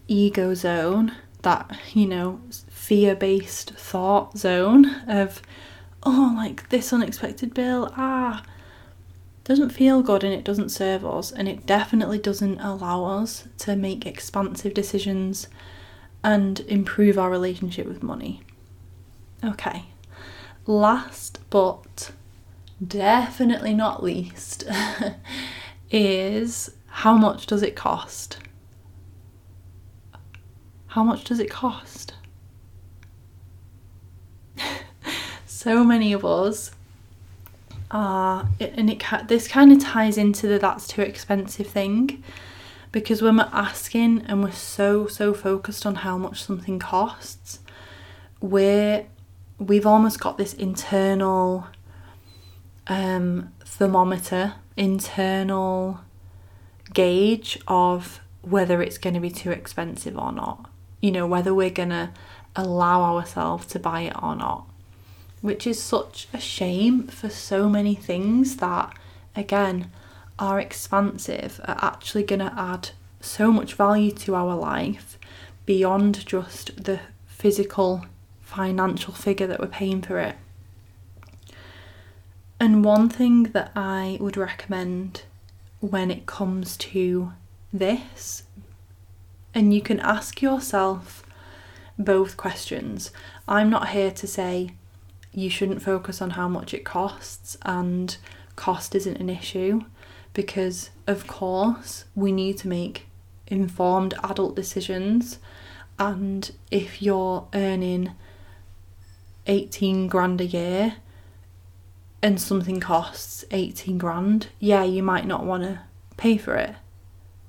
[0.06, 1.12] ego zone,
[1.42, 5.40] that, you know, fear based thought zone of,
[6.02, 8.42] oh, like this unexpected bill, ah,
[9.44, 13.76] doesn't feel good and it doesn't serve us, and it definitely doesn't allow us to
[13.76, 15.48] make expansive decisions
[16.22, 18.42] and improve our relationship with money.
[19.42, 19.86] Okay,
[20.66, 22.12] last but
[22.86, 24.64] definitely not least
[25.90, 28.38] is how much does it cost?
[30.88, 32.14] How much does it cost?
[35.62, 36.70] So many of us
[37.90, 42.24] are, and it this kind of ties into the that's too expensive thing
[42.92, 47.58] because when we're asking and we're so so focused on how much something costs,
[48.40, 49.04] we're
[49.58, 51.66] we've almost got this internal
[52.86, 56.00] um, thermometer, internal
[56.94, 60.70] gauge of whether it's going to be too expensive or not.
[61.02, 62.12] You know, whether we're going to
[62.56, 64.69] allow ourselves to buy it or not
[65.40, 68.94] which is such a shame for so many things that,
[69.34, 69.90] again,
[70.38, 75.18] are expansive, are actually going to add so much value to our life
[75.66, 78.04] beyond just the physical
[78.40, 80.36] financial figure that we're paying for it.
[82.58, 85.22] And one thing that I would recommend
[85.80, 87.32] when it comes to
[87.72, 88.42] this,
[89.54, 91.24] and you can ask yourself
[91.98, 93.12] both questions.
[93.48, 94.72] I'm not here to say
[95.32, 98.16] you shouldn't focus on how much it costs, and
[98.56, 99.82] cost isn't an issue
[100.34, 103.06] because, of course, we need to make
[103.46, 105.38] informed adult decisions.
[105.98, 108.12] And if you're earning
[109.46, 110.96] 18 grand a year
[112.22, 115.80] and something costs 18 grand, yeah, you might not want to
[116.16, 116.74] pay for it.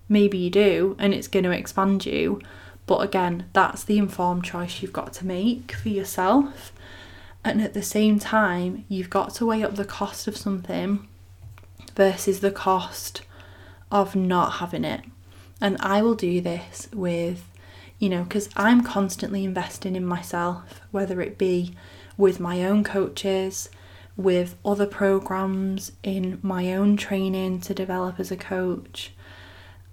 [0.09, 2.41] Maybe you do, and it's going to expand you.
[2.85, 6.73] But again, that's the informed choice you've got to make for yourself.
[7.43, 11.07] And at the same time, you've got to weigh up the cost of something
[11.95, 13.21] versus the cost
[13.91, 15.01] of not having it.
[15.59, 17.43] And I will do this with,
[17.99, 21.75] you know, because I'm constantly investing in myself, whether it be
[22.17, 23.69] with my own coaches,
[24.15, 29.11] with other programs, in my own training to develop as a coach.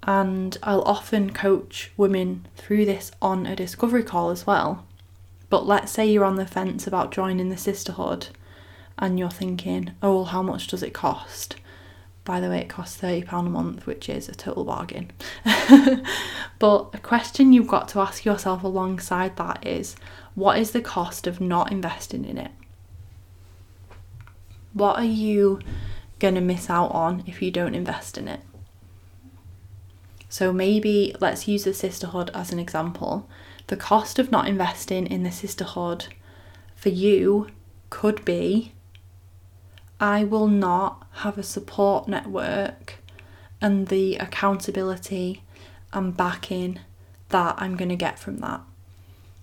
[0.02, 4.86] And I'll often coach women through this on a discovery call as well.
[5.50, 8.28] But let's say you're on the fence about joining the sisterhood
[8.98, 11.56] and you're thinking, oh, well, how much does it cost?
[12.24, 15.10] By the way, it costs £30 a month, which is a total bargain.
[16.58, 19.96] but a question you've got to ask yourself alongside that is
[20.34, 22.50] what is the cost of not investing in it?
[24.74, 25.60] What are you
[26.18, 28.40] going to miss out on if you don't invest in it?
[30.28, 33.28] So maybe let's use the sisterhood as an example.
[33.68, 36.06] The cost of not investing in the sisterhood
[36.74, 37.48] for you
[37.90, 38.72] could be
[40.00, 42.96] I will not have a support network
[43.60, 45.42] and the accountability
[45.92, 46.78] and backing
[47.30, 48.60] that I'm going to get from that.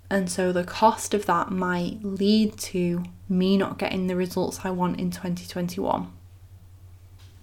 [0.09, 4.69] And so the cost of that might lead to me not getting the results I
[4.69, 6.11] want in 2021.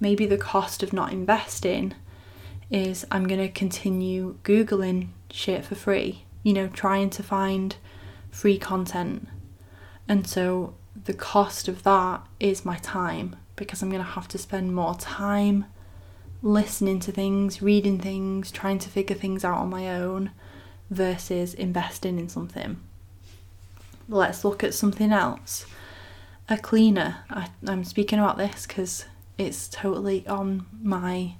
[0.00, 1.94] Maybe the cost of not investing
[2.70, 7.76] is I'm going to continue Googling shit for free, you know, trying to find
[8.30, 9.28] free content.
[10.08, 10.74] And so
[11.04, 14.94] the cost of that is my time because I'm going to have to spend more
[14.96, 15.66] time
[16.42, 20.32] listening to things, reading things, trying to figure things out on my own
[20.90, 22.80] versus investing in something.
[24.08, 25.64] Let's look at something else.
[26.48, 27.18] A cleaner.
[27.30, 29.06] I, I'm speaking about this because
[29.38, 31.36] it's totally on my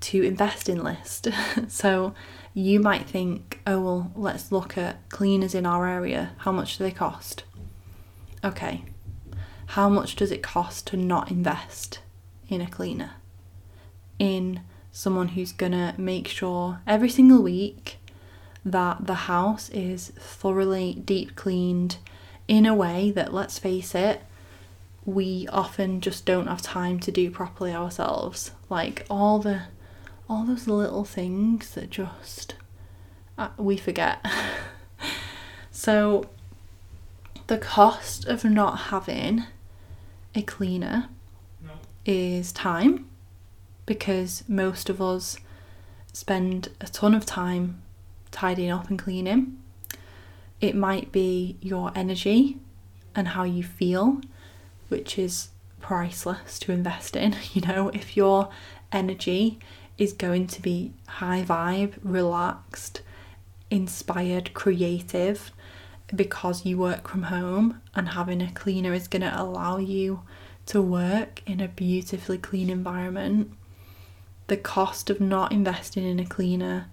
[0.00, 1.28] to invest in list.
[1.68, 2.14] so
[2.56, 6.32] you might think, oh, well, let's look at cleaners in our area.
[6.38, 7.44] How much do they cost?
[8.42, 8.82] Okay,
[9.66, 11.98] how much does it cost to not invest
[12.48, 13.10] in a cleaner?
[14.18, 17.98] In someone who's gonna make sure every single week
[18.64, 21.98] that the house is thoroughly deep cleaned
[22.48, 24.22] in a way that, let's face it,
[25.04, 28.52] we often just don't have time to do properly ourselves.
[28.70, 29.64] Like all the
[30.28, 32.54] all those little things that just
[33.38, 34.24] uh, we forget.
[35.70, 36.28] so
[37.46, 39.44] the cost of not having
[40.34, 41.08] a cleaner
[41.64, 41.72] no.
[42.04, 43.06] is time
[43.86, 45.38] because most of us
[46.12, 47.80] spend a ton of time
[48.30, 49.58] tidying up and cleaning.
[50.60, 52.58] It might be your energy
[53.14, 54.20] and how you feel,
[54.88, 55.50] which is
[55.80, 57.36] priceless to invest in.
[57.52, 58.48] You know, if your
[58.92, 59.58] energy
[59.98, 63.00] is going to be high vibe, relaxed,
[63.70, 65.52] inspired, creative,
[66.14, 70.22] because you work from home and having a cleaner is going to allow you
[70.66, 73.52] to work in a beautifully clean environment.
[74.46, 76.86] The cost of not investing in a cleaner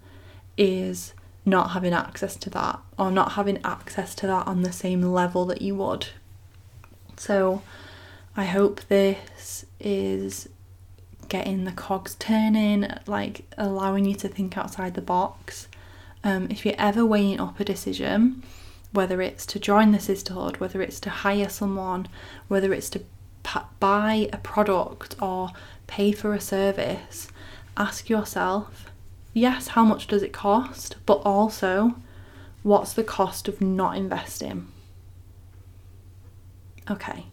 [0.56, 5.02] is not having access to that or not having access to that on the same
[5.02, 6.08] level that you would.
[7.16, 7.62] So,
[8.36, 10.48] I hope this is
[11.34, 15.66] getting the cogs turning, like allowing you to think outside the box.
[16.22, 18.44] Um, if you're ever weighing up a decision,
[18.92, 22.06] whether it's to join the sisterhood, whether it's to hire someone,
[22.46, 23.02] whether it's to
[23.80, 25.50] buy a product or
[25.88, 27.26] pay for a service,
[27.76, 28.92] ask yourself
[29.32, 31.96] yes, how much does it cost, but also
[32.62, 34.68] what's the cost of not investing?
[36.88, 37.26] Okay,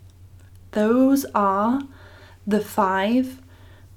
[0.71, 1.83] those are
[2.47, 3.39] the five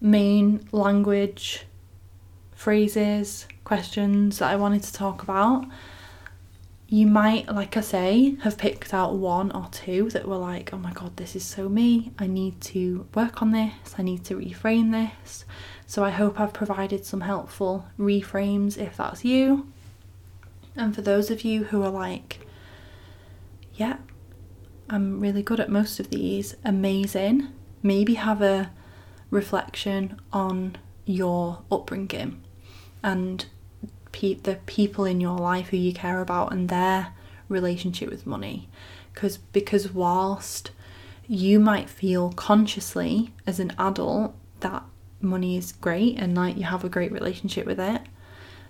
[0.04, 1.66] main language
[2.52, 5.64] phrases, questions that I wanted to talk about
[6.94, 10.78] you might, like I say, have picked out one or two that were like, oh
[10.78, 12.12] my god, this is so me.
[12.20, 13.96] I need to work on this.
[13.98, 15.44] I need to reframe this.
[15.86, 19.72] So I hope I've provided some helpful reframes if that's you.
[20.76, 22.46] And for those of you who are like,
[23.74, 23.96] yeah,
[24.88, 27.48] I'm really good at most of these, amazing.
[27.82, 28.70] Maybe have a
[29.30, 32.42] reflection on your upbringing
[33.02, 33.46] and
[34.12, 37.08] pe- the people in your life who you care about and their
[37.48, 38.68] relationship with money.
[39.12, 40.70] Because because whilst
[41.26, 44.82] you might feel consciously as an adult that
[45.20, 48.02] money is great and like you have a great relationship with it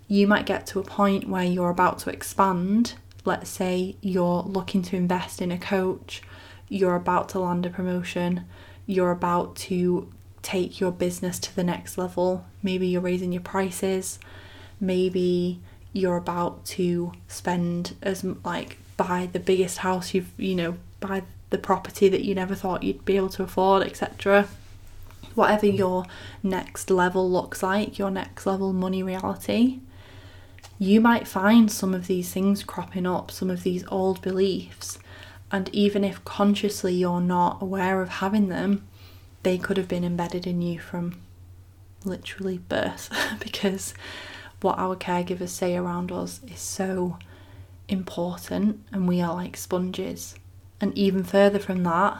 [0.06, 2.94] you might get to a point where you're about to expand.
[3.24, 6.22] Let's say you're looking to invest in a coach
[6.68, 8.44] you're about to land a promotion
[8.86, 10.12] you're about to
[10.44, 12.44] take your business to the next level.
[12.62, 14.20] Maybe you're raising your prices.
[14.78, 15.60] Maybe
[15.92, 21.58] you're about to spend as like buy the biggest house you've you know buy the
[21.58, 24.48] property that you never thought you'd be able to afford etc
[25.34, 26.04] whatever your
[26.42, 29.80] next level looks like, your next level money reality,
[30.78, 34.98] you might find some of these things cropping up, some of these old beliefs.
[35.50, 38.86] And even if consciously you're not aware of having them,
[39.44, 41.20] they could have been embedded in you from
[42.04, 43.94] literally birth because
[44.60, 47.18] what our caregivers say around us is so
[47.88, 50.34] important and we are like sponges.
[50.80, 52.18] And even further from that,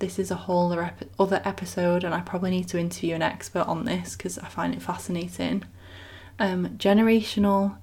[0.00, 0.72] this is a whole
[1.18, 4.74] other episode, and I probably need to interview an expert on this because I find
[4.74, 5.64] it fascinating.
[6.38, 7.76] Um, generational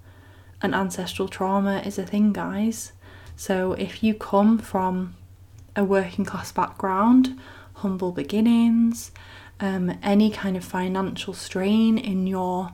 [0.61, 2.91] and ancestral trauma is a thing, guys.
[3.35, 5.15] So if you come from
[5.75, 7.39] a working class background,
[7.81, 9.11] humble beginnings,
[9.59, 12.71] um, any kind of financial strain in your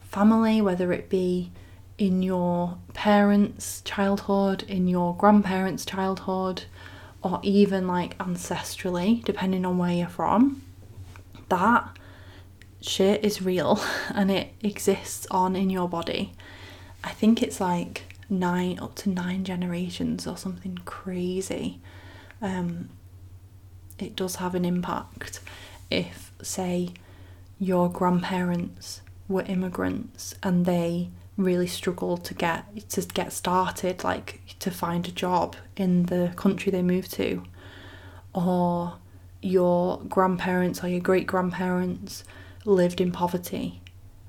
[0.00, 1.52] family, whether it be
[1.98, 6.64] in your parents' childhood, in your grandparents' childhood,
[7.22, 10.62] or even like ancestrally, depending on where you're from,
[11.48, 11.96] that
[12.80, 13.80] shit is real
[14.14, 16.32] and it exists on in your body.
[17.02, 21.80] I think it's like nine up to nine generations or something crazy.
[22.42, 22.88] Um,
[23.98, 25.40] it does have an impact
[25.90, 26.90] if, say,
[27.58, 34.70] your grandparents were immigrants and they really struggled to get to get started like to
[34.70, 37.42] find a job in the country they moved to.
[38.32, 38.94] Or
[39.40, 42.24] your grandparents or your great grandparents
[42.64, 43.80] lived in poverty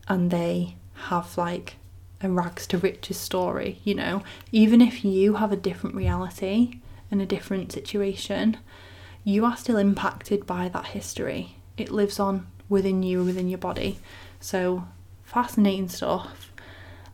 [0.08, 1.78] and they have like
[2.22, 4.24] a rags to riches story you know?
[4.52, 6.80] Even if you have a different reality
[7.12, 8.58] and a different situation
[9.26, 11.58] you are still impacted by that history.
[11.76, 14.00] It lives on within you within your body.
[14.40, 14.88] So
[15.24, 16.54] fascinating stuff.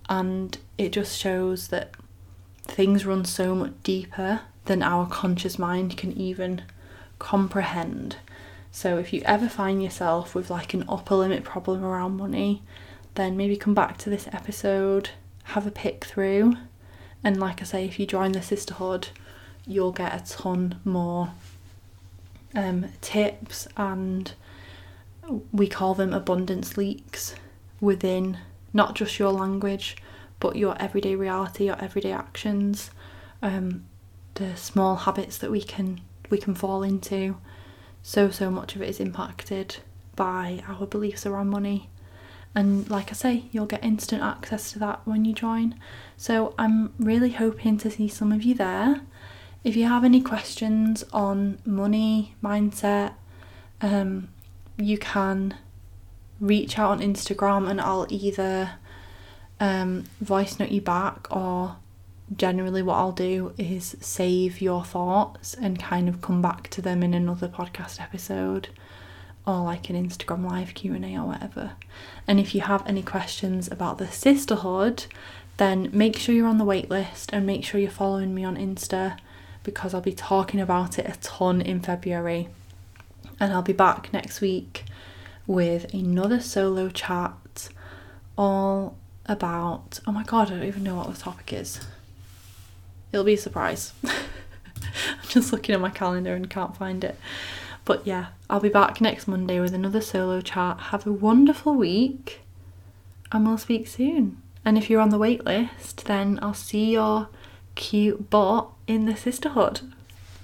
[0.10, 1.96] And it just shows that
[2.64, 6.64] things run so much deeper than our conscious mind can even
[7.18, 8.18] comprehend.
[8.72, 12.62] So if you ever find yourself with like an upper limit problem around money,
[13.16, 15.12] then maybe come back to this episode,
[15.44, 16.56] have a pick through,
[17.24, 19.10] and like I say, if you join the sisterhood,
[19.66, 21.32] you'll get a ton more
[22.56, 24.34] um, tips and
[25.52, 27.36] we call them abundance leaks
[27.80, 28.38] within
[28.74, 29.98] not just your language,
[30.40, 32.92] but your everyday reality, your everyday actions,
[33.42, 33.86] um,
[34.36, 37.38] the small habits that we can we can fall into.
[38.02, 39.78] So so much of it is impacted
[40.16, 41.90] by our beliefs around money.
[42.54, 45.76] And like I say, you'll get instant access to that when you join.
[46.18, 49.02] So I'm really hoping to see some of you there.
[49.64, 53.14] If you have any questions on money, mindset,
[53.82, 54.30] um,
[54.78, 55.56] you can
[56.40, 58.72] reach out on Instagram and I'll either
[59.60, 61.78] um, voice note you back or
[62.36, 67.04] generally what I'll do is save your thoughts and kind of come back to them
[67.04, 68.70] in another podcast episode
[69.46, 71.74] or like an Instagram live Q&A or whatever.
[72.28, 75.06] And if you have any questions about the sisterhood,
[75.58, 79.18] then make sure you're on the waitlist and make sure you're following me on Insta
[79.64, 82.50] because I'll be talking about it a ton in February.
[83.40, 84.86] And I'll be back next week
[85.48, 87.70] with another solo chat
[88.38, 91.80] all about oh my god, I don't even know what the topic is.
[93.12, 93.94] It'll be a surprise.
[94.04, 97.18] I'm just looking at my calendar and can't find it.
[97.84, 100.80] But yeah, I'll be back next Monday with another solo chat.
[100.80, 102.42] Have a wonderful week
[103.32, 104.42] and we'll speak soon.
[104.64, 107.30] And if you're on the wait list, then I'll see your
[107.76, 109.80] cute butt in the sisterhood.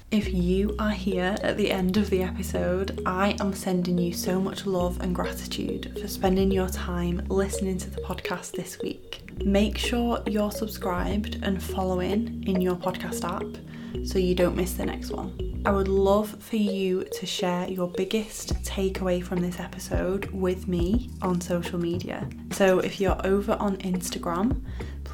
[0.09, 4.39] If you are here at the end of the episode, I am sending you so
[4.39, 9.29] much love and gratitude for spending your time listening to the podcast this week.
[9.43, 14.85] Make sure you're subscribed and following in your podcast app so you don't miss the
[14.85, 15.61] next one.
[15.65, 21.09] I would love for you to share your biggest takeaway from this episode with me
[21.21, 22.29] on social media.
[22.51, 24.61] So if you're over on Instagram,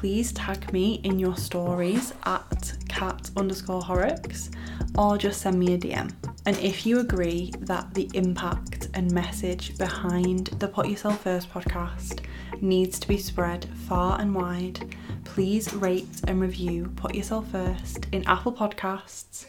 [0.04, 4.50] please tag me in your stories at kat underscore horrocks
[4.98, 6.12] or just send me a DM.
[6.44, 12.20] And if you agree that the impact and message behind the Put Yourself First podcast
[12.60, 14.94] needs to be spread far and wide,
[15.24, 19.46] please rate and review Put Yourself First in Apple Podcasts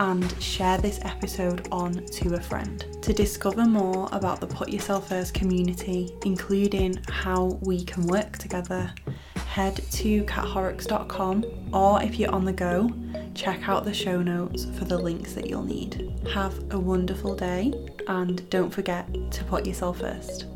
[0.00, 2.84] and share this episode on to a friend.
[3.02, 8.94] To discover more about the Put Yourself First community, including how we can work together,
[9.48, 11.44] head to kathorrocks.com
[11.74, 12.88] or if you're on the go,
[13.34, 16.12] check out the show notes for the links that you'll need.
[16.32, 17.74] Have a wonderful day
[18.06, 20.46] and don't forget to put yourself first.